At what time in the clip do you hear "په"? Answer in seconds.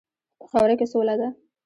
0.39-0.45